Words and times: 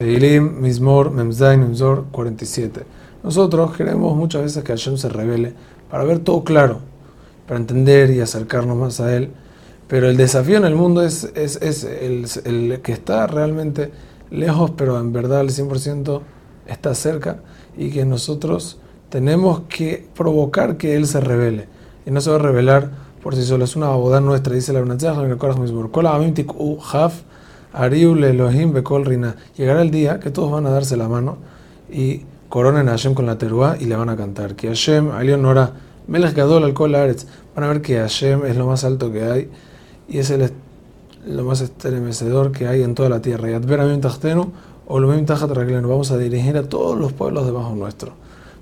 Teilim, 0.00 0.60
Mismor, 0.60 1.10
Memzain, 1.10 1.58
Memzor 1.58 2.04
47. 2.12 2.84
Nosotros 3.24 3.76
queremos 3.76 4.16
muchas 4.16 4.42
veces 4.42 4.62
que 4.62 4.70
Hashem 4.70 4.96
se 4.96 5.08
revele 5.08 5.54
para 5.90 6.04
ver 6.04 6.20
todo 6.20 6.44
claro, 6.44 6.78
para 7.48 7.58
entender 7.58 8.10
y 8.10 8.20
acercarnos 8.20 8.76
más 8.76 9.00
a 9.00 9.16
Él. 9.16 9.32
Pero 9.88 10.08
el 10.08 10.16
desafío 10.16 10.56
en 10.56 10.66
el 10.66 10.76
mundo 10.76 11.02
es, 11.02 11.24
el, 11.34 12.80
que 12.80 12.92
está 12.92 13.26
realmente 13.26 13.90
lejos, 14.30 14.70
pero 14.76 15.00
en 15.00 15.12
verdad 15.12 15.40
al 15.40 15.48
100% 15.48 16.20
está 16.68 16.94
cerca 16.94 17.40
y 17.76 17.90
que 17.90 18.04
nosotros 18.04 18.78
tenemos 19.08 19.62
que 19.68 20.06
provocar 20.14 20.76
que 20.76 20.94
Él 20.94 21.08
se 21.08 21.18
revele. 21.20 21.66
Y 22.06 22.12
no 22.12 22.20
se 22.20 22.30
va 22.30 22.36
a 22.36 22.38
revelar 22.38 22.92
por 23.20 23.34
sí 23.34 23.42
solo, 23.42 23.64
es 23.64 23.74
una 23.74 23.88
boda 23.88 24.20
nuestra, 24.20 24.54
dice 24.54 24.72
la 24.72 24.80
Benazah, 24.80 25.14
Ariul 27.72 28.24
Elohim 28.24 28.72
Bekol 28.72 29.04
Rina. 29.04 29.36
Llegará 29.56 29.82
el 29.82 29.90
día 29.90 30.20
que 30.20 30.30
todos 30.30 30.50
van 30.50 30.66
a 30.66 30.70
darse 30.70 30.96
la 30.96 31.08
mano 31.08 31.38
y 31.90 32.22
coronen 32.48 32.88
a 32.88 32.92
Hashem 32.92 33.14
con 33.14 33.26
la 33.26 33.38
teruá 33.38 33.76
y 33.78 33.84
le 33.84 33.96
van 33.96 34.08
a 34.08 34.16
cantar. 34.16 34.54
Que 34.54 34.68
Hashem, 34.68 35.10
Alion 35.10 35.42
Nora, 35.42 35.72
Melech 36.06 36.34
Gadol 36.34 36.64
al 36.64 36.74
Kol 36.74 36.92
Van 36.92 37.64
a 37.64 37.68
ver 37.68 37.82
que 37.82 37.98
Hashem 37.98 38.46
es 38.46 38.56
lo 38.56 38.66
más 38.66 38.84
alto 38.84 39.12
que 39.12 39.24
hay 39.24 39.50
y 40.08 40.18
es 40.18 40.30
el, 40.30 40.50
lo 41.26 41.44
más 41.44 41.60
estremecedor 41.60 42.52
que 42.52 42.66
hay 42.66 42.82
en 42.82 42.94
toda 42.94 43.08
la 43.08 43.20
tierra. 43.20 43.50
Y 43.50 43.54
Adveramim 43.54 44.00
Tachtenu 44.00 44.52
o 44.86 44.98
Lumim 44.98 45.26
Tajat 45.26 45.50
Vamos 45.50 46.10
a 46.10 46.16
dirigir 46.16 46.56
a 46.56 46.62
todos 46.62 46.98
los 46.98 47.12
pueblos 47.12 47.44
debajo 47.46 47.74
nuestro. 47.74 48.12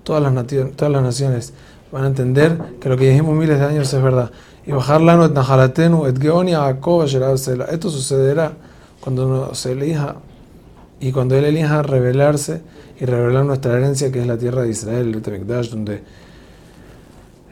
Todas 0.02 0.22
las, 0.22 0.46
todas 0.76 0.92
las 0.92 1.02
naciones 1.02 1.52
van 1.92 2.04
a 2.04 2.06
entender 2.08 2.58
que 2.80 2.88
lo 2.88 2.96
que 2.96 3.08
dijimos 3.08 3.34
miles 3.34 3.58
de 3.60 3.66
años 3.66 3.92
es 3.92 4.02
verdad. 4.02 4.30
Y 4.66 4.72
bajar 4.72 5.00
et 5.60 5.78
et 5.78 6.18
Geonia 6.20 6.68
Esto 6.70 7.90
sucederá 7.90 8.52
cuando 9.00 9.54
se 9.54 9.72
elija 9.72 10.16
y 11.00 11.12
cuando 11.12 11.36
Él 11.36 11.44
elija 11.44 11.82
revelarse 11.82 12.62
y 12.98 13.04
revelar 13.04 13.44
nuestra 13.44 13.76
herencia, 13.76 14.10
que 14.10 14.20
es 14.20 14.26
la 14.26 14.38
tierra 14.38 14.62
de 14.62 14.70
Israel, 14.70 15.08
el 15.08 15.22
donde 15.70 16.02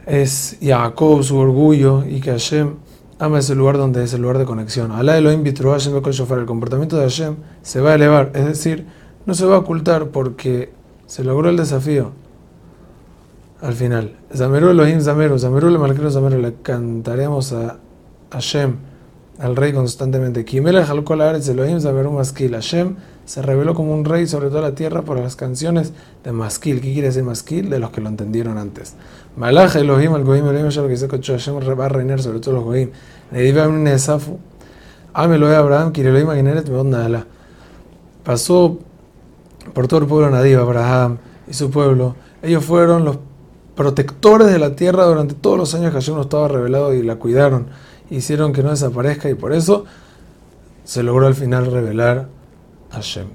es 0.05 0.57
Jacob 0.61 1.23
su 1.23 1.37
orgullo 1.37 2.03
y 2.05 2.19
que 2.21 2.31
Hashem 2.31 2.75
ama 3.19 3.39
ese 3.39 3.55
lugar 3.55 3.77
donde 3.77 4.03
es 4.03 4.13
el 4.13 4.21
lugar 4.21 4.37
de 4.37 4.45
conexión. 4.45 4.91
Alá 4.91 5.17
Elohim 5.17 5.43
Hashem 5.43 6.01
shofar. 6.11 6.39
El 6.39 6.45
comportamiento 6.45 6.97
de 6.97 7.03
Hashem 7.03 7.35
se 7.61 7.81
va 7.81 7.91
a 7.91 7.95
elevar, 7.95 8.31
es 8.33 8.45
decir, 8.45 8.85
no 9.25 9.33
se 9.33 9.45
va 9.45 9.55
a 9.55 9.59
ocultar 9.59 10.09
porque 10.09 10.71
se 11.07 11.23
logró 11.23 11.49
el 11.49 11.57
desafío. 11.57 12.11
Al 13.61 13.73
final, 13.73 14.17
Zameru 14.35 14.69
Elohim 14.69 15.01
Zameru, 15.01 15.39
Zameru 15.39 15.69
le 15.69 16.11
Zameru, 16.11 16.39
le 16.39 16.55
cantaremos 16.61 17.53
a 17.53 17.77
Hashem 18.31 18.75
al 19.39 19.55
rey 19.55 19.73
constantemente. 19.73 20.45
Hashem 22.51 22.95
se 23.25 23.41
reveló 23.41 23.73
como 23.73 23.93
un 23.93 24.05
rey 24.05 24.27
sobre 24.27 24.49
toda 24.49 24.61
la 24.61 24.75
tierra 24.75 25.01
por 25.01 25.19
las 25.19 25.35
canciones 25.35 25.93
de 26.23 26.31
Maskil. 26.31 26.79
¿Qué 26.81 26.93
quiere 26.93 27.07
decir 27.07 27.23
Maskil? 27.23 27.69
De 27.69 27.79
los 27.79 27.89
que 27.89 28.01
lo 28.01 28.09
entendieron 28.09 28.57
antes. 28.57 28.95
Malach 29.35 29.75
Elohim 29.75 30.13
al 30.13 30.23
Goim 30.23 30.47
Elohim 30.47 30.69
lo 30.73 30.87
que 30.87 30.95
que 30.95 31.31
Hashem 31.31 31.55
va 31.79 31.85
a 31.85 31.89
reinar 31.89 32.21
sobre 32.21 32.39
todos 32.39 32.55
los 32.55 32.63
Goim. 32.63 32.91
Nesafu. 33.31 34.39
Amelo 35.13 35.47
Abraham, 35.47 35.91
Kirelohim 35.91 36.29
Agineret 36.29 36.69
Meodnala. 36.69 37.25
Pasó 38.23 38.77
por 39.73 39.87
todo 39.87 40.01
el 40.01 40.07
pueblo 40.07 40.29
nadivo, 40.29 40.61
Abraham 40.61 41.17
y 41.47 41.53
su 41.53 41.69
pueblo. 41.71 42.15
Ellos 42.41 42.63
fueron 42.63 43.05
los 43.05 43.17
protectores 43.75 44.47
de 44.47 44.59
la 44.59 44.75
tierra 44.75 45.05
durante 45.05 45.33
todos 45.33 45.57
los 45.57 45.73
años 45.73 45.91
que 45.91 45.95
Hashem 45.99 46.15
no 46.15 46.21
estaba 46.21 46.47
revelado 46.47 46.93
y 46.93 47.01
la 47.03 47.15
cuidaron 47.15 47.67
hicieron 48.09 48.53
que 48.53 48.63
no 48.63 48.69
desaparezca 48.69 49.29
y 49.29 49.35
por 49.35 49.53
eso 49.53 49.85
se 50.83 51.03
logró 51.03 51.27
al 51.27 51.35
final 51.35 51.71
revelar 51.71 52.29
a 52.91 52.95
Hashem. 52.95 53.27